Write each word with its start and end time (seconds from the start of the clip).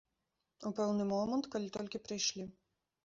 У 0.69 0.71
пэўны 0.79 1.03
момант, 1.11 1.49
калі 1.57 1.67
толькі 1.77 2.03
прыйшлі. 2.09 2.47